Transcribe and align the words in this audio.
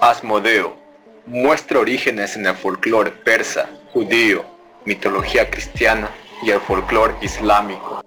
Asmodeo 0.00 0.76
muestra 1.26 1.80
orígenes 1.80 2.36
en 2.36 2.46
el 2.46 2.54
folclore 2.54 3.10
persa, 3.10 3.68
judío, 3.92 4.44
mitología 4.84 5.50
cristiana 5.50 6.08
y 6.42 6.50
el 6.50 6.60
folclore 6.60 7.14
islámico. 7.20 8.00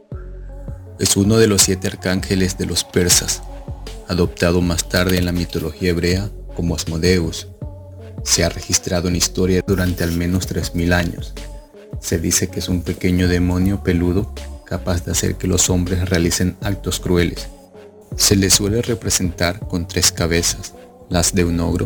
Es 0.99 1.17
uno 1.17 1.37
de 1.37 1.47
los 1.47 1.63
siete 1.63 1.87
arcángeles 1.87 2.57
de 2.57 2.65
los 2.65 2.83
persas, 2.83 3.43
adoptado 4.07 4.61
más 4.61 4.87
tarde 4.87 5.17
en 5.17 5.25
la 5.25 5.33
mitología 5.33 5.89
hebrea 5.89 6.29
como 6.55 6.75
Asmodeus. 6.75 7.49
Se 8.23 8.43
ha 8.45 8.49
registrado 8.49 9.09
en 9.09 9.15
historia 9.17 9.61
durante 9.65 10.03
al 10.03 10.13
menos 10.13 10.47
3.000 10.49 10.93
años. 10.93 11.33
Se 11.99 12.19
dice 12.19 12.49
que 12.49 12.59
es 12.59 12.69
un 12.69 12.83
pequeño 12.83 13.27
demonio 13.27 13.83
peludo 13.83 14.33
capaz 14.65 15.03
de 15.03 15.11
hacer 15.11 15.35
que 15.35 15.47
los 15.47 15.69
hombres 15.69 16.09
realicen 16.09 16.55
actos 16.61 16.99
crueles. 16.99 17.49
Se 18.15 18.35
le 18.35 18.49
suele 18.49 18.81
representar 18.81 19.59
con 19.67 19.87
tres 19.87 20.11
cabezas, 20.11 20.73
las 21.11 21.35
de 21.35 21.43
un 21.43 21.59
ogro, 21.59 21.85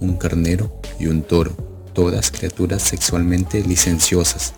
un 0.00 0.16
carnero 0.16 0.80
y 0.98 1.06
un 1.06 1.22
toro, 1.22 1.52
todas 1.92 2.32
criaturas 2.32 2.82
sexualmente 2.82 3.62
licenciosas. 3.62 4.52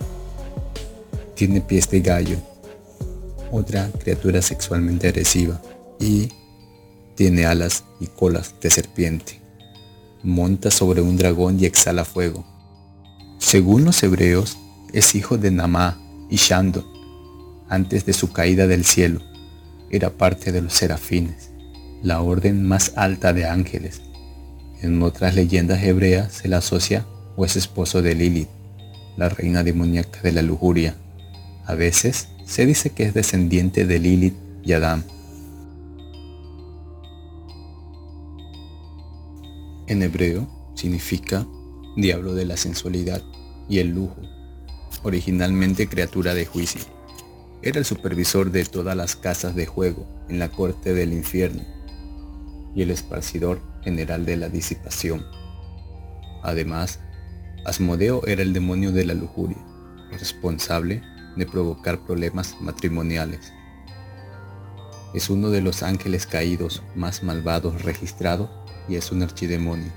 Tiene 1.34 1.60
pies 1.60 1.90
de 1.90 2.00
gallo, 2.00 2.38
otra 3.52 3.90
criatura 4.02 4.40
sexualmente 4.40 5.08
agresiva, 5.08 5.60
y 6.00 6.30
tiene 7.14 7.44
alas 7.44 7.84
y 8.00 8.06
colas 8.06 8.54
de 8.62 8.70
serpiente. 8.70 9.38
Monta 10.22 10.70
sobre 10.70 11.02
un 11.02 11.18
dragón 11.18 11.60
y 11.60 11.66
exhala 11.66 12.06
fuego. 12.06 12.46
Según 13.38 13.84
los 13.84 14.02
hebreos, 14.02 14.56
es 14.94 15.14
hijo 15.14 15.36
de 15.36 15.50
Namá 15.50 16.00
y 16.30 16.36
Shandon. 16.36 16.86
Antes 17.68 18.06
de 18.06 18.14
su 18.14 18.32
caída 18.32 18.66
del 18.66 18.86
cielo, 18.86 19.20
era 19.90 20.08
parte 20.08 20.52
de 20.52 20.62
los 20.62 20.72
serafines, 20.72 21.49
la 22.02 22.22
orden 22.22 22.66
más 22.66 22.92
alta 22.96 23.32
de 23.32 23.46
ángeles. 23.46 24.02
En 24.80 25.02
otras 25.02 25.34
leyendas 25.34 25.82
hebreas 25.82 26.32
se 26.32 26.48
la 26.48 26.58
asocia 26.58 27.06
o 27.36 27.44
es 27.44 27.56
esposo 27.56 28.00
de 28.02 28.14
Lilith, 28.14 28.48
la 29.16 29.28
reina 29.28 29.62
demoníaca 29.62 30.20
de 30.22 30.32
la 30.32 30.42
lujuria. 30.42 30.96
A 31.66 31.74
veces 31.74 32.28
se 32.46 32.64
dice 32.64 32.90
que 32.90 33.04
es 33.04 33.14
descendiente 33.14 33.86
de 33.86 33.98
Lilith 33.98 34.36
y 34.64 34.72
Adán. 34.72 35.04
En 39.86 40.02
hebreo 40.02 40.48
significa 40.74 41.46
diablo 41.96 42.34
de 42.34 42.46
la 42.46 42.56
sensualidad 42.56 43.22
y 43.68 43.78
el 43.78 43.88
lujo, 43.88 44.16
originalmente 45.02 45.88
criatura 45.88 46.32
de 46.32 46.46
juicio. 46.46 46.80
Era 47.62 47.78
el 47.78 47.84
supervisor 47.84 48.50
de 48.50 48.64
todas 48.64 48.96
las 48.96 49.16
casas 49.16 49.54
de 49.54 49.66
juego 49.66 50.06
en 50.30 50.38
la 50.38 50.48
corte 50.48 50.94
del 50.94 51.12
infierno 51.12 51.79
y 52.74 52.82
el 52.82 52.90
esparcidor 52.90 53.60
general 53.82 54.24
de 54.24 54.36
la 54.36 54.48
disipación. 54.48 55.24
Además, 56.42 57.00
Asmodeo 57.64 58.26
era 58.26 58.42
el 58.42 58.52
demonio 58.52 58.92
de 58.92 59.04
la 59.04 59.14
lujuria, 59.14 59.58
responsable 60.12 61.02
de 61.36 61.46
provocar 61.46 62.00
problemas 62.04 62.56
matrimoniales. 62.60 63.52
Es 65.14 65.28
uno 65.28 65.50
de 65.50 65.60
los 65.60 65.82
ángeles 65.82 66.26
caídos 66.26 66.82
más 66.94 67.22
malvados 67.22 67.82
registrados 67.82 68.48
y 68.88 68.96
es 68.96 69.10
un 69.12 69.22
archidemonio. 69.22 69.92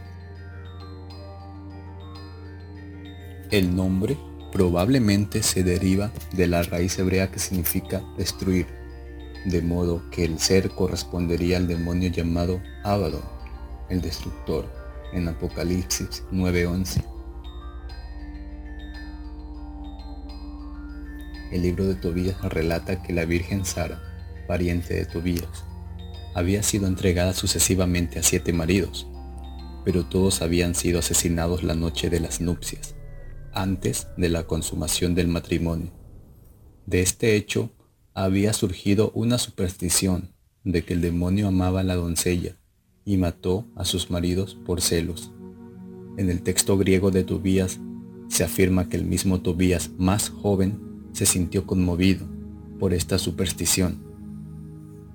El 3.52 3.76
nombre 3.76 4.18
probablemente 4.52 5.44
se 5.44 5.64
deriva 5.64 6.12
de 6.34 6.48
la 6.48 6.64
raíz 6.64 6.98
hebrea 6.98 7.32
que 7.32 7.40
significa 7.40 8.04
destruir, 8.18 8.68
de 9.46 9.62
modo 9.62 10.10
que 10.10 10.24
el 10.24 10.40
ser 10.40 10.70
correspondería 10.70 11.58
al 11.58 11.68
demonio 11.68 12.10
llamado 12.10 12.62
Abaddon, 12.84 13.24
el 13.90 14.02
destructor, 14.02 14.66
en 15.14 15.28
Apocalipsis 15.28 16.24
9:11. 16.32 17.04
El 21.52 21.62
libro 21.62 21.86
de 21.86 21.96
Tobías 21.96 22.42
relata 22.42 23.04
que 23.04 23.14
la 23.14 23.26
Virgen 23.26 23.64
Sara, 23.64 24.02
pariente 24.48 24.96
de 24.96 25.06
Tobías, 25.06 25.66
había 26.34 26.64
sido 26.64 26.88
entregada 26.88 27.34
sucesivamente 27.34 28.18
a 28.18 28.24
siete 28.24 28.54
maridos, 28.54 29.08
pero 29.86 30.06
todos 30.06 30.42
habían 30.42 30.74
sido 30.74 31.00
asesinados 31.00 31.62
la 31.64 31.76
noche 31.76 32.10
de 32.10 32.20
las 32.20 32.42
nupcias, 32.42 32.96
antes 33.54 34.08
de 34.18 34.30
la 34.30 34.48
consumación 34.48 35.14
del 35.14 35.28
matrimonio. 35.28 35.92
De 36.88 37.02
este 37.02 37.36
hecho 37.36 37.72
había 38.14 38.54
surgido 38.54 39.12
una 39.14 39.38
superstición 39.38 40.30
de 40.64 40.84
que 40.84 40.94
el 40.94 41.02
demonio 41.02 41.48
amaba 41.48 41.82
a 41.82 41.84
la 41.84 41.96
doncella 41.96 42.56
y 43.06 43.18
mató 43.18 43.68
a 43.76 43.86
sus 43.86 44.10
maridos 44.10 44.58
por 44.66 44.82
celos. 44.82 45.32
En 46.18 46.30
el 46.30 46.42
texto 46.42 46.78
griego 46.78 47.12
de 47.12 47.24
Tobías 47.24 47.80
se 48.28 48.44
afirma 48.44 48.88
que 48.88 48.98
el 48.98 49.06
mismo 49.06 49.42
Tobías 49.42 49.92
más 49.98 50.30
joven 50.30 50.80
se 51.12 51.26
sintió 51.26 51.66
conmovido 51.66 52.26
por 52.80 52.94
esta 52.94 53.18
superstición 53.18 54.14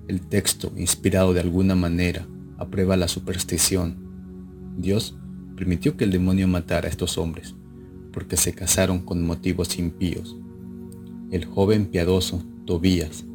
el 0.09 0.21
texto, 0.21 0.71
inspirado 0.75 1.35
de 1.35 1.39
alguna 1.39 1.75
manera, 1.75 2.27
aprueba 2.57 2.97
la 2.97 3.07
superstición. 3.07 3.95
Dios 4.75 5.15
permitió 5.55 5.97
que 5.97 6.03
el 6.03 6.09
demonio 6.09 6.47
matara 6.47 6.87
a 6.87 6.89
estos 6.89 7.19
hombres, 7.19 7.53
porque 8.11 8.35
se 8.35 8.53
casaron 8.53 9.05
con 9.05 9.23
motivos 9.23 9.77
impíos. 9.77 10.35
El 11.29 11.45
joven 11.45 11.85
piadoso, 11.85 12.43
Tobías, 12.69 13.25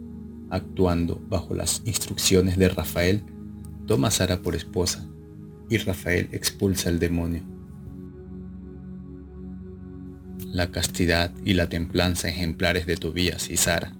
actuando 0.48 1.20
bajo 1.28 1.56
las 1.56 1.82
instrucciones 1.86 2.56
de 2.56 2.68
Rafael, 2.68 3.24
toma 3.84 4.06
a 4.06 4.10
Sara 4.12 4.42
por 4.42 4.54
esposa, 4.54 5.08
y 5.68 5.76
Rafael 5.78 6.28
expulsa 6.30 6.88
al 6.88 7.00
demonio. 7.00 7.42
La 10.52 10.70
castidad 10.70 11.32
y 11.44 11.54
la 11.54 11.68
templanza 11.68 12.28
ejemplares 12.28 12.86
de 12.86 12.96
Tobías 12.96 13.50
y 13.50 13.56
Sara 13.56 13.92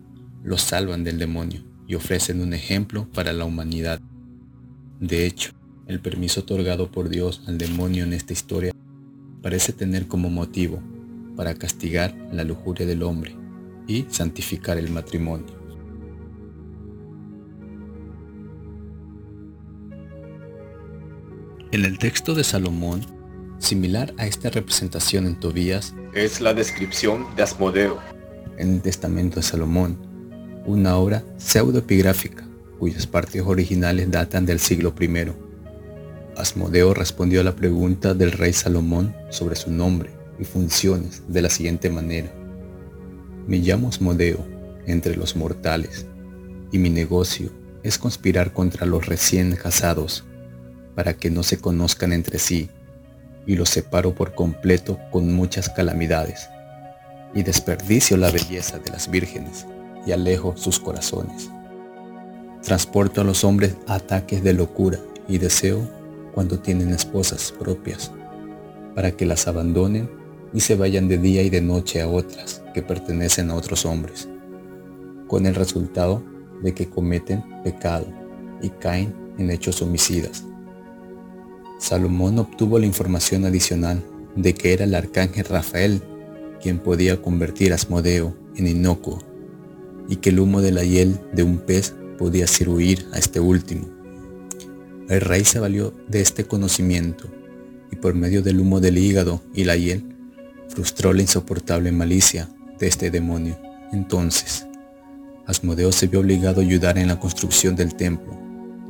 los 0.45 0.63
salvan 0.63 1.03
del 1.03 1.19
demonio 1.19 1.65
y 1.89 1.97
ofrecen 1.97 2.41
un 2.41 2.55
ejemplo 2.55 3.09
para 3.13 3.33
la 3.33 3.45
humanidad. 3.45 4.01
De 5.01 5.27
hecho, 5.27 5.51
el 5.89 5.99
permiso 5.99 6.43
otorgado 6.43 6.93
por 6.93 7.09
Dios 7.09 7.43
al 7.49 7.59
demonio 7.59 8.05
en 8.05 8.13
esta 8.13 8.33
historia 8.33 8.73
parece 9.43 9.73
tener 9.73 10.07
como 10.07 10.31
motivo 10.31 10.81
para 11.35 11.57
castigar 11.57 12.15
la 12.31 12.45
lujuria 12.45 12.87
del 12.87 13.03
hombre 13.03 13.44
y 13.87 14.07
santificar 14.09 14.79
el 14.79 14.91
matrimonio. 14.91 15.65
En 21.73 21.85
el 21.85 21.99
texto 21.99 22.35
de 22.35 22.45
Salomón, 22.45 23.01
similar 23.59 24.15
a 24.17 24.27
esta 24.27 24.49
representación 24.49 25.27
en 25.27 25.35
Tobías, 25.41 25.95
es 26.13 26.41
la 26.41 26.55
descripción 26.55 27.27
de 27.35 27.43
Asmodeo. 27.43 27.99
En 28.59 28.75
el 28.75 28.81
testamento 28.81 29.37
de 29.37 29.43
Salomón, 29.43 29.99
una 30.67 30.97
obra 30.97 31.25
pseudoepigráfica 31.37 32.47
cuyas 32.79 33.07
partes 33.07 33.43
originales 33.43 34.11
datan 34.11 34.47
del 34.47 34.61
siglo 34.61 34.95
I. 35.01 35.33
Asmodeo 36.37 36.95
respondió 36.95 37.41
a 37.41 37.45
la 37.45 37.57
pregunta 37.57 38.15
del 38.15 38.33
rey 38.33 38.53
Salomón 38.53 39.15
sobre 39.31 39.57
su 39.57 39.71
nombre 39.71 40.11
y 40.39 40.45
funciones 40.45 41.23
de 41.29 41.43
la 41.43 41.51
siguiente 41.51 41.91
manera. 41.91 42.44
Me 43.47 43.59
llamo 43.59 43.89
Asmodeo 43.89 44.39
entre 44.87 45.17
los 45.17 45.37
mortales, 45.37 46.07
y 46.73 46.79
mi 46.79 46.89
negocio 46.89 47.51
es 47.83 47.99
conspirar 47.99 48.55
contra 48.55 48.87
los 48.87 49.05
recién 49.05 49.55
casados, 49.55 50.25
para 50.95 51.13
que 51.13 51.29
no 51.29 51.43
se 51.43 51.59
conozcan 51.59 52.15
entre 52.15 52.39
sí, 52.39 52.71
y 53.47 53.57
los 53.57 53.69
separo 53.69 54.15
por 54.15 54.35
completo 54.35 54.99
con 55.13 55.35
muchas 55.35 55.69
calamidades, 55.69 56.49
y 57.35 57.43
desperdicio 57.43 58.17
la 58.17 58.31
belleza 58.31 58.79
de 58.79 58.91
las 58.91 59.11
vírgenes 59.11 59.67
y 60.07 60.13
alejo 60.13 60.57
sus 60.57 60.81
corazones. 60.81 61.51
Transporto 62.63 63.21
a 63.21 63.25
los 63.25 63.45
hombres 63.45 63.77
ataques 63.87 64.43
de 64.43 64.55
locura 64.55 64.99
y 65.29 65.37
deseo 65.37 65.87
cuando 66.33 66.61
tienen 66.61 66.95
esposas 66.95 67.53
propias, 67.53 68.11
para 68.95 69.11
que 69.11 69.27
las 69.27 69.47
abandonen 69.49 70.09
y 70.55 70.61
se 70.61 70.77
vayan 70.77 71.09
de 71.09 71.19
día 71.19 71.43
y 71.43 71.51
de 71.51 71.61
noche 71.61 72.01
a 72.01 72.09
otras 72.09 72.64
que 72.75 72.83
pertenecen 72.83 73.51
a 73.51 73.55
otros 73.55 73.87
hombres, 73.87 74.29
con 75.27 75.47
el 75.47 75.55
resultado 75.55 76.23
de 76.63 76.75
que 76.75 76.91
cometen 76.91 77.43
pecado 77.63 78.07
y 78.61 78.69
caen 78.69 79.15
en 79.39 79.51
hechos 79.51 79.81
homicidas. 79.81 80.45
Salomón 81.79 82.39
obtuvo 82.39 82.79
la 82.79 82.87
información 82.87 83.45
adicional 83.47 84.03
de 84.37 84.55
que 84.55 84.73
era 84.73 84.85
el 84.85 84.95
arcángel 84.95 85.45
Rafael 85.45 86.03
quien 86.61 86.79
podía 86.79 87.21
convertir 87.21 87.73
a 87.73 87.75
Asmodeo 87.75 88.35
en 88.57 88.67
inocuo 88.67 89.19
y 90.09 90.17
que 90.17 90.31
el 90.31 90.41
humo 90.41 90.63
de 90.63 90.73
la 90.73 90.83
hiel 90.83 91.19
de 91.33 91.43
un 91.43 91.59
pez 91.59 91.95
podía 92.19 92.45
hacer 92.45 92.69
huir 92.69 93.07
a 93.13 93.19
este 93.19 93.41
último. 93.41 93.87
El 95.09 95.21
rey 95.21 95.45
se 95.45 95.61
valió 95.61 95.93
de 96.09 96.23
este 96.23 96.45
conocimiento 96.45 97.29
y 97.91 97.97
por 97.97 98.15
medio 98.15 98.43
del 98.43 98.61
humo 98.61 98.81
del 98.81 98.97
hígado 98.97 99.43
y 99.53 99.65
la 99.65 99.77
hiel 99.77 100.17
frustró 100.69 101.13
la 101.13 101.21
insoportable 101.21 101.93
malicia 101.93 102.49
de 102.79 102.87
este 102.87 103.11
demonio. 103.11 103.57
Entonces, 103.93 104.67
Asmodeo 105.47 105.93
se 105.93 106.07
vio 106.07 106.21
obligado 106.21 106.61
a 106.61 106.65
ayudar 106.65 106.99
en 106.99 107.09
la 107.09 107.21
construcción 107.21 107.77
del 107.77 107.95
templo 107.95 108.37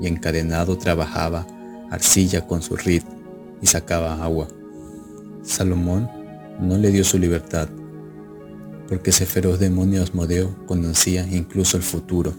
y 0.00 0.06
encadenado 0.06 0.78
trabajaba 0.78 1.46
arcilla 1.90 2.46
con 2.46 2.62
su 2.62 2.76
ritmo 2.76 3.14
y 3.60 3.66
sacaba 3.66 4.22
agua. 4.22 4.48
Salomón 5.42 6.08
no 6.60 6.78
le 6.78 6.90
dio 6.90 7.04
su 7.04 7.18
libertad, 7.18 7.68
porque 8.88 9.10
ese 9.10 9.26
feroz 9.26 9.58
demonio 9.58 10.02
Asmodeo 10.02 10.54
conocía 10.66 11.26
incluso 11.26 11.76
el 11.76 11.82
futuro. 11.82 12.34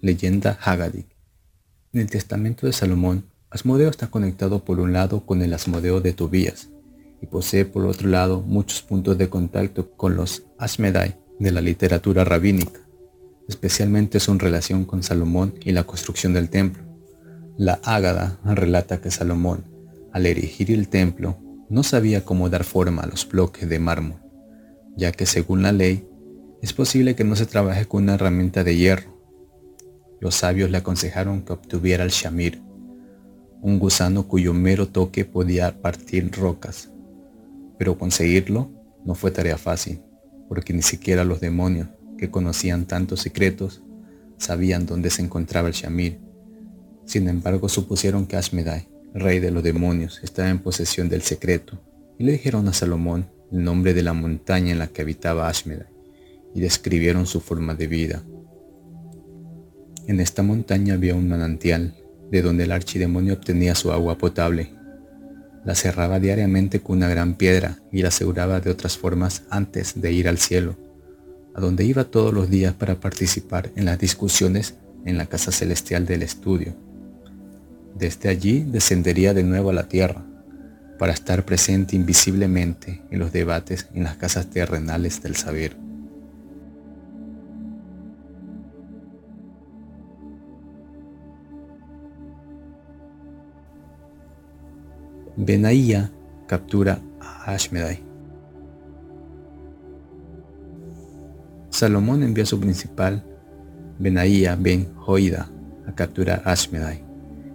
Leyenda 0.00 0.58
Haggadah. 0.62 1.04
En 1.92 2.00
el 2.00 2.08
testamento 2.08 2.66
de 2.66 2.72
Salomón, 2.72 3.29
Asmodeo 3.50 3.90
está 3.90 4.06
conectado 4.06 4.64
por 4.64 4.78
un 4.78 4.92
lado 4.92 5.26
con 5.26 5.42
el 5.42 5.52
Asmodeo 5.52 6.00
de 6.00 6.12
Tobías 6.12 6.70
y 7.20 7.26
posee 7.26 7.64
por 7.64 7.84
otro 7.84 8.08
lado 8.08 8.42
muchos 8.42 8.80
puntos 8.80 9.18
de 9.18 9.28
contacto 9.28 9.90
con 9.96 10.14
los 10.14 10.44
Ashmedai 10.56 11.16
de 11.40 11.50
la 11.50 11.60
literatura 11.60 12.22
rabínica, 12.22 12.78
especialmente 13.48 14.20
su 14.20 14.38
relación 14.38 14.84
con 14.84 15.02
Salomón 15.02 15.54
y 15.64 15.72
la 15.72 15.82
construcción 15.82 16.32
del 16.32 16.48
templo. 16.48 16.84
La 17.56 17.80
Ágada 17.82 18.38
relata 18.44 19.00
que 19.00 19.10
Salomón, 19.10 19.64
al 20.12 20.26
erigir 20.26 20.70
el 20.70 20.86
templo, 20.86 21.36
no 21.68 21.82
sabía 21.82 22.24
cómo 22.24 22.48
dar 22.50 22.62
forma 22.62 23.02
a 23.02 23.06
los 23.08 23.28
bloques 23.28 23.68
de 23.68 23.80
mármol, 23.80 24.20
ya 24.96 25.10
que 25.10 25.26
según 25.26 25.62
la 25.62 25.72
ley, 25.72 26.08
es 26.62 26.72
posible 26.72 27.16
que 27.16 27.24
no 27.24 27.34
se 27.34 27.46
trabaje 27.46 27.86
con 27.86 28.04
una 28.04 28.14
herramienta 28.14 28.62
de 28.62 28.76
hierro. 28.76 29.20
Los 30.20 30.36
sabios 30.36 30.70
le 30.70 30.78
aconsejaron 30.78 31.42
que 31.42 31.52
obtuviera 31.52 32.04
el 32.04 32.10
shamir, 32.10 32.62
un 33.62 33.78
gusano 33.78 34.26
cuyo 34.26 34.54
mero 34.54 34.88
toque 34.88 35.24
podía 35.24 35.80
partir 35.80 36.30
rocas. 36.32 36.90
Pero 37.78 37.98
conseguirlo 37.98 38.70
no 39.04 39.14
fue 39.14 39.30
tarea 39.30 39.58
fácil, 39.58 40.00
porque 40.48 40.72
ni 40.72 40.82
siquiera 40.82 41.24
los 41.24 41.40
demonios, 41.40 41.88
que 42.18 42.30
conocían 42.30 42.86
tantos 42.86 43.20
secretos, 43.20 43.82
sabían 44.36 44.86
dónde 44.86 45.10
se 45.10 45.22
encontraba 45.22 45.68
el 45.68 45.74
shamir 45.74 46.30
sin 47.10 47.28
embargo, 47.28 47.68
supusieron 47.68 48.24
que 48.24 48.36
Ashmedai, 48.36 48.86
rey 49.14 49.40
de 49.40 49.50
los 49.50 49.64
demonios, 49.64 50.20
estaba 50.22 50.48
en 50.48 50.60
posesión 50.60 51.08
del 51.08 51.22
secreto, 51.22 51.80
y 52.20 52.22
le 52.22 52.30
dijeron 52.30 52.68
a 52.68 52.72
Salomón 52.72 53.26
el 53.50 53.64
nombre 53.64 53.94
de 53.94 54.04
la 54.04 54.12
montaña 54.12 54.70
en 54.70 54.78
la 54.78 54.86
que 54.86 55.02
habitaba 55.02 55.48
Ashmedai, 55.48 55.88
y 56.54 56.60
describieron 56.60 57.26
su 57.26 57.40
forma 57.40 57.74
de 57.74 57.88
vida. 57.88 58.22
En 60.06 60.20
esta 60.20 60.44
montaña 60.44 60.94
había 60.94 61.16
un 61.16 61.28
manantial, 61.28 61.96
de 62.30 62.42
donde 62.42 62.64
el 62.64 62.72
archidemonio 62.72 63.34
obtenía 63.34 63.74
su 63.74 63.92
agua 63.92 64.18
potable. 64.18 64.72
La 65.64 65.74
cerraba 65.74 66.20
diariamente 66.20 66.80
con 66.80 66.98
una 66.98 67.08
gran 67.08 67.34
piedra 67.34 67.78
y 67.92 68.02
la 68.02 68.08
aseguraba 68.08 68.60
de 68.60 68.70
otras 68.70 68.96
formas 68.96 69.42
antes 69.50 70.00
de 70.00 70.12
ir 70.12 70.28
al 70.28 70.38
cielo, 70.38 70.76
a 71.54 71.60
donde 71.60 71.84
iba 71.84 72.04
todos 72.04 72.32
los 72.32 72.48
días 72.48 72.74
para 72.74 73.00
participar 73.00 73.70
en 73.76 73.84
las 73.84 73.98
discusiones 73.98 74.74
en 75.04 75.18
la 75.18 75.26
casa 75.26 75.52
celestial 75.52 76.06
del 76.06 76.22
estudio. 76.22 76.74
Desde 77.94 78.28
allí 78.28 78.60
descendería 78.62 79.34
de 79.34 79.42
nuevo 79.42 79.70
a 79.70 79.74
la 79.74 79.88
tierra 79.88 80.24
para 80.98 81.12
estar 81.12 81.44
presente 81.44 81.96
invisiblemente 81.96 83.02
en 83.10 83.18
los 83.18 83.32
debates 83.32 83.88
en 83.94 84.04
las 84.04 84.16
casas 84.16 84.48
terrenales 84.50 85.22
del 85.22 85.34
saber. 85.36 85.89
Benaía 95.42 96.10
captura 96.46 97.00
a 97.18 97.54
Ashmedai. 97.54 98.00
Salomón 101.70 102.22
envía 102.22 102.44
a 102.44 102.46
su 102.46 102.60
principal, 102.60 103.24
Benaía 103.98 104.54
ben 104.54 104.94
Joida, 104.96 105.48
a 105.86 105.94
capturar 105.94 106.42
a 106.44 106.52
Ashmedai. 106.52 107.02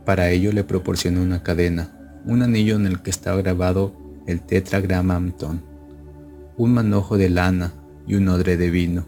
Para 0.03 0.31
ello 0.31 0.51
le 0.51 0.63
proporcionó 0.63 1.21
una 1.21 1.43
cadena, 1.43 1.91
un 2.25 2.41
anillo 2.41 2.75
en 2.75 2.87
el 2.87 3.03
que 3.03 3.11
estaba 3.11 3.39
grabado 3.43 3.93
el 4.25 4.41
tetragramanton, 4.41 5.61
un 6.57 6.73
manojo 6.73 7.19
de 7.19 7.29
lana 7.29 7.71
y 8.07 8.15
un 8.15 8.27
odre 8.29 8.57
de 8.57 8.71
vino. 8.71 9.05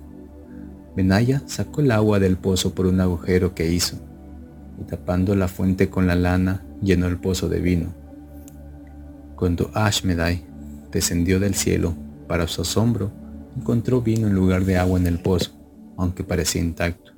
Benaya 0.96 1.42
sacó 1.48 1.82
el 1.82 1.90
agua 1.90 2.20
del 2.20 2.38
pozo 2.38 2.76
por 2.76 2.86
un 2.86 3.02
agujero 3.02 3.56
que 3.56 3.72
hizo, 3.72 3.98
y 4.80 4.84
tapando 4.84 5.34
la 5.34 5.48
fuente 5.48 5.90
con 5.90 6.06
la 6.06 6.14
lana, 6.14 6.64
llenó 6.84 7.08
el 7.08 7.18
pozo 7.18 7.50
de 7.50 7.60
vino. 7.60 8.07
Cuando 9.38 9.70
Ashmedai 9.76 10.44
descendió 10.92 11.40
del 11.40 11.54
cielo, 11.54 11.94
para 12.28 12.48
su 12.48 12.64
asombro, 12.64 13.12
encontró 13.56 14.02
vino 14.02 14.26
en 14.26 14.34
lugar 14.34 14.66
de 14.66 14.78
agua 14.78 15.00
en 15.00 15.06
el 15.06 15.20
pozo, 15.20 15.52
aunque 15.96 16.24
parecía 16.24 16.60
intacto. 16.60 17.12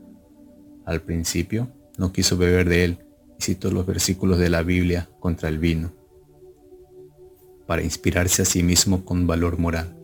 Al 0.85 1.01
principio 1.01 1.69
no 1.97 2.11
quiso 2.11 2.35
beber 2.35 2.67
de 2.67 2.83
él, 2.83 2.97
citó 3.39 3.71
los 3.71 3.85
versículos 3.85 4.37
de 4.37 4.49
la 4.49 4.63
Biblia 4.63 5.09
contra 5.21 5.47
el 5.47 5.59
vino, 5.59 5.93
para 7.65 7.83
inspirarse 7.83 8.41
a 8.41 8.45
sí 8.45 8.63
mismo 8.63 9.05
con 9.05 9.25
valor 9.25 9.57
moral. 9.57 9.95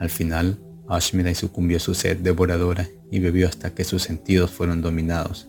Al 0.00 0.10
final, 0.10 0.58
Ashmedai 0.88 1.36
sucumbió 1.36 1.76
a 1.76 1.80
su 1.80 1.94
sed 1.94 2.16
devoradora 2.16 2.88
y 3.08 3.20
bebió 3.20 3.46
hasta 3.46 3.72
que 3.72 3.84
sus 3.84 4.02
sentidos 4.02 4.50
fueron 4.50 4.82
dominados 4.82 5.48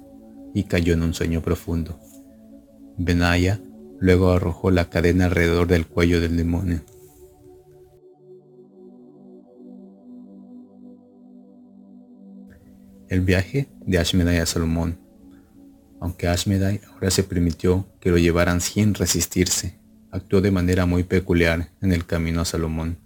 y 0.54 0.66
cayó 0.66 0.94
en 0.94 1.01
un 1.01 1.16
sueño 1.16 1.42
profundo. 1.42 2.00
Benaya 2.98 3.60
luego 4.01 4.31
arrojó 4.31 4.69
la 4.69 4.89
cadena 4.89 5.25
alrededor 5.25 5.68
del 5.68 5.88
cuello 5.88 6.19
del 6.19 6.36
demonio. 6.36 6.81
El 13.07 13.21
viaje 13.21 13.69
de 13.86 13.98
Ashmedai 13.98 14.39
a 14.39 14.45
Salomón 14.45 15.01
aunque 16.01 16.27
Ashmedai 16.27 16.81
ahora 16.92 17.12
se 17.12 17.24
permitió 17.24 17.88
que 18.00 18.09
lo 18.09 18.18
llevaran 18.18 18.59
sin 18.59 18.95
resistirse, 18.95 19.77
actuó 20.09 20.42
de 20.42 20.50
manera 20.50 20.88
muy 20.88 21.04
peculiar 21.04 21.69
en 21.80 21.94
el 21.94 22.07
camino 22.07 22.42
a 22.42 22.45
Salomón. 22.45 22.97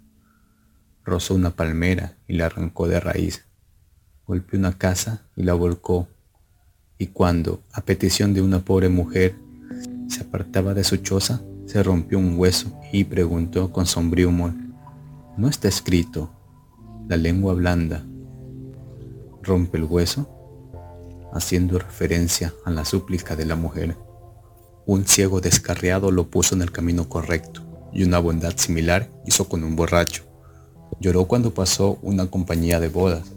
Rozó 1.04 1.34
una 1.34 1.50
palmera 1.50 2.16
y 2.26 2.38
la 2.38 2.46
arrancó 2.46 2.88
de 2.88 2.98
raíz. 2.98 3.44
Golpeó 4.26 4.58
una 4.58 4.78
casa 4.78 5.26
y 5.36 5.42
la 5.42 5.52
volcó. 5.52 6.08
Y 6.96 7.08
cuando, 7.08 7.62
a 7.70 7.82
petición 7.82 8.32
de 8.32 8.40
una 8.40 8.60
pobre 8.60 8.88
mujer, 8.88 9.34
se 10.08 10.22
apartaba 10.22 10.74
de 10.74 10.84
su 10.84 10.98
choza, 10.98 11.42
se 11.66 11.82
rompió 11.82 12.18
un 12.18 12.38
hueso 12.38 12.72
y 12.92 13.04
preguntó 13.04 13.72
con 13.72 13.86
sombrío 13.86 14.28
humor, 14.28 14.52
¿no 15.36 15.48
está 15.48 15.68
escrito, 15.68 16.30
la 17.08 17.16
lengua 17.16 17.54
blanda 17.54 18.04
rompe 19.42 19.78
el 19.78 19.84
hueso? 19.84 20.28
haciendo 21.32 21.78
referencia 21.78 22.54
a 22.64 22.70
la 22.70 22.84
súplica 22.84 23.36
de 23.36 23.44
la 23.44 23.56
mujer. 23.56 23.96
Un 24.86 25.04
ciego 25.06 25.40
descarriado 25.40 26.10
lo 26.10 26.30
puso 26.30 26.54
en 26.54 26.62
el 26.62 26.72
camino 26.72 27.08
correcto 27.08 27.62
y 27.92 28.04
una 28.04 28.18
bondad 28.18 28.56
similar 28.56 29.10
hizo 29.26 29.48
con 29.48 29.62
un 29.62 29.76
borracho. 29.76 30.24
Lloró 31.00 31.26
cuando 31.26 31.52
pasó 31.52 31.98
una 32.02 32.30
compañía 32.30 32.80
de 32.80 32.88
bodas 32.88 33.32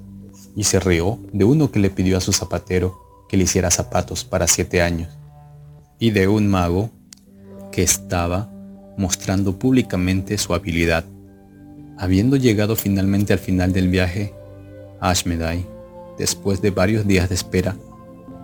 y 0.55 0.63
se 0.63 0.79
rió 0.79 1.19
de 1.33 1.43
uno 1.43 1.71
que 1.71 1.79
le 1.79 1.89
pidió 1.89 2.17
a 2.17 2.21
su 2.21 2.31
zapatero 2.31 2.97
que 3.27 3.38
le 3.38 3.43
hiciera 3.43 3.69
zapatos 3.69 4.23
para 4.23 4.47
siete 4.47 4.81
años 4.81 5.18
y 6.00 6.12
de 6.12 6.27
un 6.27 6.48
mago 6.48 6.89
que 7.72 7.84
estaba 7.84 8.50
mostrando 8.98 9.60
públicamente 9.60 10.38
su 10.38 10.53
habilidad. 10.53 11.03
Habiendo 11.98 12.38
llegado 12.38 12.75
finalmente 12.75 13.34
al 13.34 13.39
final 13.39 13.74
del 13.74 13.89
viaje, 13.89 14.34
Ashmedai, 15.01 15.65
después 16.18 16.62
de 16.62 16.72
varios 16.72 17.06
días 17.06 17.29
de 17.29 17.36
espera, 17.36 17.75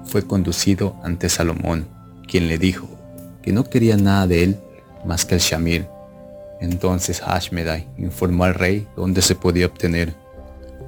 fue 0.04 0.28
conducido 0.28 0.96
ante 1.04 1.30
Salomón, 1.30 1.88
quien 2.28 2.48
le 2.48 2.58
dijo 2.58 2.88
que 3.42 3.54
no 3.54 3.64
quería 3.64 3.98
nada 3.98 4.28
de 4.28 4.44
él 4.44 4.58
más 5.06 5.26
que 5.26 5.36
el 5.36 5.42
Shamir. 5.42 5.88
Entonces 6.60 7.22
Ashmedai 7.22 7.88
informó 7.98 8.44
al 8.44 8.54
rey 8.54 8.88
dónde 8.96 9.22
se 9.22 9.36
podía 9.36 9.68
obtener. 9.68 10.14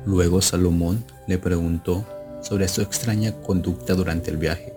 Luego 0.05 0.41
Salomón 0.41 1.03
le 1.27 1.37
preguntó 1.37 2.05
sobre 2.41 2.67
su 2.67 2.81
extraña 2.81 3.33
conducta 3.33 3.93
durante 3.93 4.31
el 4.31 4.37
viaje. 4.37 4.73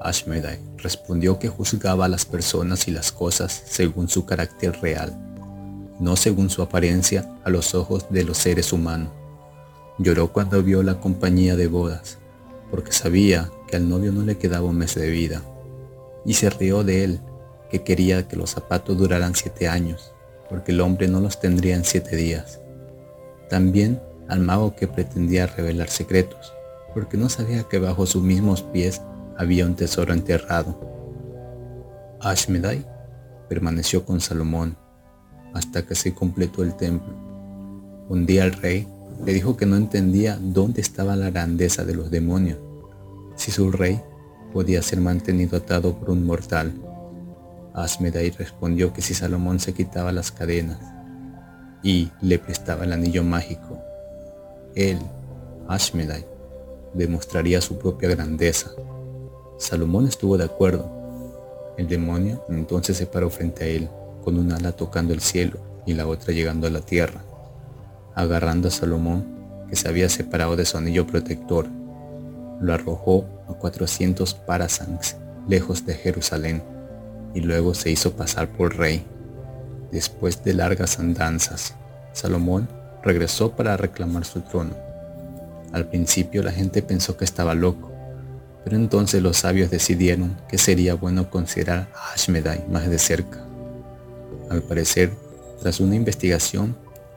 Ashmedai 0.00 0.71
respondió 0.82 1.38
que 1.38 1.48
juzgaba 1.48 2.06
a 2.06 2.08
las 2.08 2.24
personas 2.24 2.88
y 2.88 2.90
las 2.90 3.12
cosas 3.12 3.62
según 3.66 4.08
su 4.08 4.26
carácter 4.26 4.78
real, 4.80 5.16
no 6.00 6.16
según 6.16 6.50
su 6.50 6.62
apariencia 6.62 7.30
a 7.44 7.50
los 7.50 7.74
ojos 7.74 8.06
de 8.10 8.24
los 8.24 8.38
seres 8.38 8.72
humanos. 8.72 9.10
Lloró 9.98 10.32
cuando 10.32 10.62
vio 10.62 10.82
la 10.82 11.00
compañía 11.00 11.56
de 11.56 11.68
bodas 11.68 12.18
porque 12.72 12.90
sabía 12.90 13.50
que 13.68 13.76
al 13.76 13.86
novio 13.86 14.12
no 14.12 14.22
le 14.22 14.38
quedaba 14.38 14.66
un 14.66 14.78
mes 14.78 14.94
de 14.94 15.10
vida, 15.10 15.42
y 16.24 16.32
se 16.32 16.48
rió 16.48 16.82
de 16.82 17.04
él, 17.04 17.20
que 17.70 17.82
quería 17.82 18.26
que 18.26 18.34
los 18.34 18.50
zapatos 18.50 18.96
duraran 18.96 19.34
siete 19.34 19.68
años, 19.68 20.14
porque 20.48 20.72
el 20.72 20.80
hombre 20.80 21.06
no 21.06 21.20
los 21.20 21.38
tendría 21.38 21.76
en 21.76 21.84
siete 21.84 22.16
días. 22.16 22.60
También 23.50 24.00
al 24.26 24.40
mago 24.40 24.74
que 24.74 24.88
pretendía 24.88 25.46
revelar 25.46 25.90
secretos, 25.90 26.54
porque 26.94 27.18
no 27.18 27.28
sabía 27.28 27.64
que 27.64 27.78
bajo 27.78 28.06
sus 28.06 28.22
mismos 28.22 28.62
pies 28.62 29.02
había 29.42 29.66
un 29.66 29.74
tesoro 29.74 30.12
enterrado. 30.12 30.78
Ashmedai 32.20 32.86
permaneció 33.48 34.04
con 34.04 34.20
Salomón 34.20 34.76
hasta 35.52 35.84
que 35.84 35.94
se 35.94 36.14
completó 36.14 36.62
el 36.62 36.74
templo. 36.76 37.12
Un 38.08 38.24
día 38.24 38.44
el 38.44 38.52
rey 38.52 38.86
le 39.24 39.32
dijo 39.32 39.56
que 39.56 39.66
no 39.66 39.76
entendía 39.76 40.38
dónde 40.40 40.80
estaba 40.80 41.16
la 41.16 41.30
grandeza 41.30 41.84
de 41.84 41.94
los 41.94 42.10
demonios, 42.10 42.58
si 43.36 43.50
su 43.50 43.70
rey 43.70 44.00
podía 44.52 44.82
ser 44.82 45.00
mantenido 45.00 45.58
atado 45.58 45.98
por 45.98 46.10
un 46.10 46.24
mortal. 46.24 46.72
Asmedai 47.74 48.30
respondió 48.30 48.92
que 48.92 49.02
si 49.02 49.14
Salomón 49.14 49.58
se 49.60 49.72
quitaba 49.72 50.12
las 50.12 50.30
cadenas 50.30 50.78
y 51.82 52.10
le 52.20 52.38
prestaba 52.38 52.84
el 52.84 52.92
anillo 52.92 53.24
mágico, 53.24 53.78
él, 54.74 54.98
Ashmedai, 55.68 56.26
demostraría 56.94 57.60
su 57.60 57.78
propia 57.78 58.10
grandeza. 58.10 58.70
Salomón 59.62 60.08
estuvo 60.08 60.36
de 60.36 60.44
acuerdo. 60.44 60.90
El 61.78 61.86
demonio 61.86 62.44
entonces 62.48 62.96
se 62.96 63.06
paró 63.06 63.30
frente 63.30 63.62
a 63.62 63.66
él, 63.68 63.88
con 64.24 64.36
un 64.36 64.50
ala 64.50 64.72
tocando 64.72 65.14
el 65.14 65.20
cielo 65.20 65.60
y 65.86 65.94
la 65.94 66.08
otra 66.08 66.34
llegando 66.34 66.66
a 66.66 66.70
la 66.70 66.80
tierra. 66.80 67.22
Agarrando 68.16 68.66
a 68.66 68.70
Salomón, 68.72 69.24
que 69.70 69.76
se 69.76 69.88
había 69.88 70.08
separado 70.08 70.56
de 70.56 70.64
su 70.64 70.78
anillo 70.78 71.06
protector, 71.06 71.68
lo 72.60 72.74
arrojó 72.74 73.24
a 73.48 73.54
400 73.54 74.34
parasangs, 74.34 75.16
lejos 75.46 75.86
de 75.86 75.94
Jerusalén, 75.94 76.64
y 77.32 77.40
luego 77.40 77.72
se 77.74 77.92
hizo 77.92 78.14
pasar 78.14 78.48
por 78.48 78.76
rey. 78.76 79.06
Después 79.92 80.42
de 80.42 80.54
largas 80.54 80.98
andanzas, 80.98 81.76
Salomón 82.12 82.68
regresó 83.04 83.52
para 83.52 83.76
reclamar 83.76 84.24
su 84.24 84.40
trono. 84.40 84.74
Al 85.70 85.86
principio 85.86 86.42
la 86.42 86.50
gente 86.50 86.82
pensó 86.82 87.16
que 87.16 87.24
estaba 87.24 87.54
loco, 87.54 87.91
pero 88.64 88.76
entonces 88.76 89.22
los 89.22 89.38
sabios 89.38 89.70
decidieron 89.70 90.36
que 90.48 90.58
sería 90.58 90.94
bueno 90.94 91.30
considerar 91.30 91.88
a 91.94 92.12
Ashmedai 92.12 92.66
más 92.68 92.88
de 92.88 92.98
cerca. 92.98 93.44
Al 94.50 94.62
parecer, 94.62 95.10
tras 95.60 95.80
una 95.80 95.94
investigación, 95.94 96.76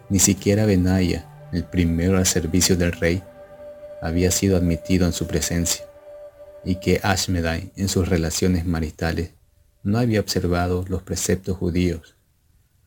ni 0.10 0.20
siquiera 0.20 0.66
Benaya, 0.66 1.50
el 1.52 1.64
primero 1.64 2.18
al 2.18 2.26
servicio 2.26 2.76
del 2.76 2.92
rey, 2.92 3.24
había 4.02 4.32
sido 4.32 4.58
admitido 4.58 5.06
en 5.06 5.14
su 5.14 5.28
presencia, 5.28 5.86
y 6.64 6.76
que 6.76 7.00
Ashmedai 7.04 7.72
en 7.76 7.90
sus 7.90 8.08
relaciones 8.08 8.66
maritales 8.66 9.32
no 9.84 10.00
había 10.00 10.20
observado 10.20 10.84
los 10.88 11.04
preceptos 11.04 11.58
judíos. 11.58 12.16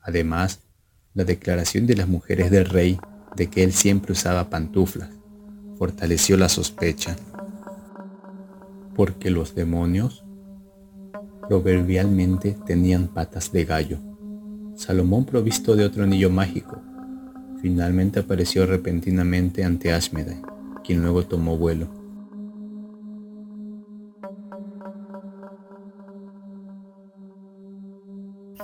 Además, 0.00 0.60
la 1.14 1.24
declaración 1.24 1.86
de 1.86 1.96
las 1.96 2.08
mujeres 2.08 2.50
del 2.50 2.64
rey 2.64 2.98
de 3.36 3.48
que 3.48 3.62
él 3.62 3.72
siempre 3.72 4.12
usaba 4.12 4.50
pantuflas 4.50 5.10
fortaleció 5.78 6.36
la 6.36 6.48
sospecha, 6.48 7.16
porque 8.99 9.31
los 9.31 9.55
demonios 9.55 10.25
proverbialmente 11.49 12.57
tenían 12.67 13.07
patas 13.07 13.52
de 13.52 13.64
gallo. 13.64 13.99
Salomón 14.75 15.25
provisto 15.25 15.76
de 15.76 15.85
otro 15.85 16.02
anillo 16.02 16.31
mágico, 16.31 16.83
finalmente 17.62 18.19
apareció 18.19 18.67
repentinamente 18.67 19.62
ante 19.62 19.93
Ashmedai, 19.93 20.43
quien 20.83 21.00
luego 21.00 21.25
tomó 21.25 21.57
vuelo. 21.57 21.87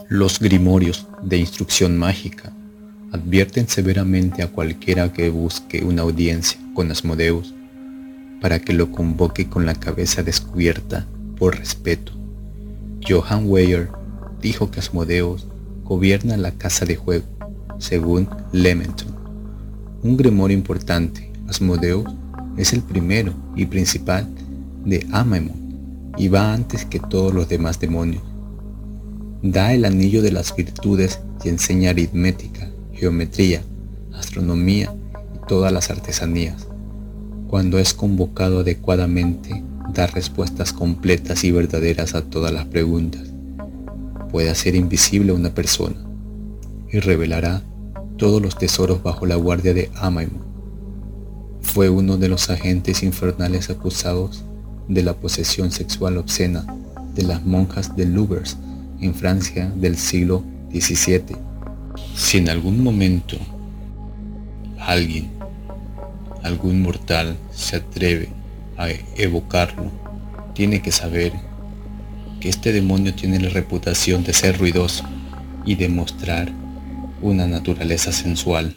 Los 0.08 0.40
grimorios 0.40 1.06
de 1.22 1.36
instrucción 1.36 1.96
mágica 1.96 2.52
advierten 3.12 3.68
severamente 3.68 4.42
a 4.42 4.50
cualquiera 4.50 5.12
que 5.12 5.30
busque 5.30 5.84
una 5.84 6.02
audiencia 6.02 6.58
con 6.74 6.90
Asmodeus 6.90 7.54
para 8.44 8.60
que 8.60 8.74
lo 8.74 8.92
convoque 8.92 9.48
con 9.48 9.64
la 9.64 9.74
cabeza 9.74 10.22
descubierta 10.22 11.06
por 11.38 11.56
respeto. 11.56 12.12
Johann 13.08 13.46
Weyer 13.46 13.88
dijo 14.42 14.70
que 14.70 14.80
Asmodeus 14.80 15.46
gobierna 15.82 16.36
la 16.36 16.50
casa 16.50 16.84
de 16.84 16.94
juego, 16.94 17.24
según 17.78 18.28
Lementon. 18.52 19.16
Un 20.02 20.18
grimorio 20.18 20.54
importante, 20.54 21.32
Asmodeus, 21.48 22.04
es 22.58 22.74
el 22.74 22.82
primero 22.82 23.32
y 23.56 23.64
principal 23.64 24.28
de 24.84 25.06
Amaemon 25.10 26.12
y 26.18 26.28
va 26.28 26.52
antes 26.52 26.84
que 26.84 27.00
todos 27.00 27.32
los 27.32 27.48
demás 27.48 27.80
demonios. 27.80 28.22
Da 29.40 29.72
el 29.72 29.86
anillo 29.86 30.20
de 30.20 30.32
las 30.32 30.54
virtudes 30.54 31.18
y 31.42 31.48
enseña 31.48 31.88
aritmética, 31.88 32.68
geometría, 32.92 33.62
astronomía 34.12 34.94
y 35.34 35.46
todas 35.48 35.72
las 35.72 35.88
artesanías. 35.88 36.73
Cuando 37.48 37.78
es 37.78 37.94
convocado 37.94 38.60
adecuadamente, 38.60 39.62
da 39.92 40.06
respuestas 40.06 40.72
completas 40.72 41.44
y 41.44 41.52
verdaderas 41.52 42.14
a 42.14 42.22
todas 42.22 42.52
las 42.52 42.64
preguntas. 42.66 43.22
Puede 44.30 44.50
hacer 44.50 44.74
invisible 44.74 45.32
a 45.32 45.34
una 45.34 45.50
persona 45.50 45.96
y 46.90 46.98
revelará 47.00 47.62
todos 48.16 48.42
los 48.42 48.56
tesoros 48.58 49.02
bajo 49.02 49.26
la 49.26 49.36
guardia 49.36 49.74
de 49.74 49.90
Amaimon. 49.96 50.44
Fue 51.62 51.88
uno 51.88 52.16
de 52.16 52.28
los 52.28 52.50
agentes 52.50 53.02
infernales 53.02 53.70
acusados 53.70 54.44
de 54.88 55.02
la 55.02 55.14
posesión 55.14 55.70
sexual 55.70 56.18
obscena 56.18 56.66
de 57.14 57.22
las 57.22 57.44
monjas 57.44 57.96
de 57.96 58.06
Louvers 58.06 58.56
en 59.00 59.14
Francia 59.14 59.72
del 59.76 59.96
siglo 59.96 60.42
XVII 60.72 61.54
si 62.14 62.38
en 62.38 62.48
algún 62.48 62.82
momento 62.82 63.36
alguien, 64.78 65.30
algún 66.44 66.82
mortal 66.82 67.36
se 67.52 67.76
atreve 67.76 68.28
a 68.76 68.88
evocarlo, 69.16 69.90
tiene 70.54 70.82
que 70.82 70.92
saber 70.92 71.32
que 72.38 72.50
este 72.50 72.72
demonio 72.72 73.14
tiene 73.14 73.40
la 73.40 73.48
reputación 73.48 74.22
de 74.24 74.34
ser 74.34 74.58
ruidoso 74.58 75.04
y 75.64 75.74
demostrar 75.74 76.52
una 77.22 77.46
naturaleza 77.46 78.12
sensual. 78.12 78.76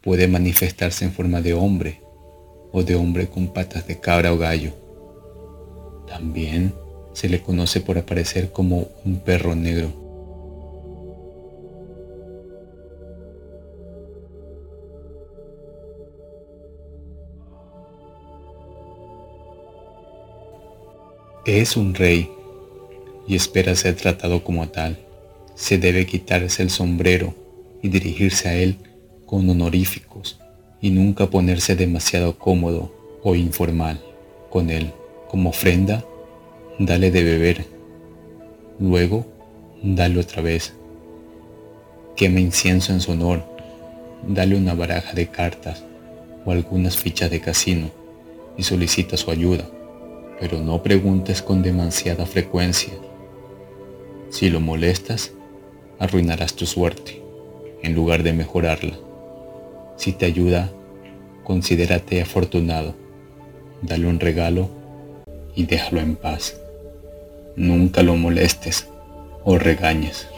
Puede 0.00 0.26
manifestarse 0.26 1.04
en 1.04 1.12
forma 1.12 1.42
de 1.42 1.52
hombre 1.52 2.00
o 2.72 2.82
de 2.82 2.96
hombre 2.96 3.28
con 3.28 3.52
patas 3.52 3.86
de 3.86 4.00
cabra 4.00 4.32
o 4.32 4.38
gallo. 4.38 4.72
También 6.08 6.72
se 7.12 7.28
le 7.28 7.42
conoce 7.42 7.82
por 7.82 7.98
aparecer 7.98 8.52
como 8.52 8.88
un 9.04 9.20
perro 9.20 9.54
negro 9.54 10.07
es 21.48 21.78
un 21.78 21.94
rey 21.94 22.30
y 23.26 23.34
espera 23.34 23.74
ser 23.74 23.94
tratado 23.94 24.44
como 24.44 24.68
tal, 24.68 24.98
se 25.54 25.78
debe 25.78 26.04
quitarse 26.04 26.62
el 26.62 26.68
sombrero 26.68 27.34
y 27.82 27.88
dirigirse 27.88 28.48
a 28.50 28.54
él 28.54 28.76
con 29.24 29.48
honoríficos 29.48 30.38
y 30.82 30.90
nunca 30.90 31.30
ponerse 31.30 31.74
demasiado 31.74 32.38
cómodo 32.38 32.92
o 33.22 33.34
informal 33.34 33.98
con 34.50 34.68
él. 34.68 34.92
Como 35.28 35.50
ofrenda, 35.50 36.04
dale 36.78 37.10
de 37.10 37.24
beber. 37.24 37.64
Luego, 38.78 39.26
dale 39.82 40.20
otra 40.20 40.42
vez. 40.42 40.74
Quema 42.14 42.40
incienso 42.40 42.92
en 42.92 43.00
su 43.00 43.12
honor. 43.12 43.42
Dale 44.26 44.54
una 44.54 44.74
baraja 44.74 45.14
de 45.14 45.28
cartas 45.28 45.82
o 46.44 46.50
algunas 46.50 46.96
fichas 46.96 47.30
de 47.30 47.40
casino 47.40 47.90
y 48.56 48.62
solicita 48.62 49.16
su 49.16 49.30
ayuda 49.30 49.68
pero 50.40 50.58
no 50.58 50.82
preguntes 50.82 51.42
con 51.42 51.62
demasiada 51.62 52.26
frecuencia. 52.26 52.94
Si 54.30 54.50
lo 54.50 54.60
molestas, 54.60 55.32
arruinarás 55.98 56.54
tu 56.54 56.66
suerte, 56.66 57.22
en 57.82 57.94
lugar 57.94 58.22
de 58.22 58.32
mejorarla. 58.32 58.98
Si 59.96 60.12
te 60.12 60.26
ayuda, 60.26 60.70
considérate 61.44 62.20
afortunado. 62.20 62.94
Dale 63.82 64.06
un 64.06 64.20
regalo 64.20 64.68
y 65.54 65.66
déjalo 65.66 66.00
en 66.00 66.16
paz. 66.16 66.56
Nunca 67.56 68.02
lo 68.02 68.16
molestes 68.16 68.86
o 69.44 69.58
regañes. 69.58 70.28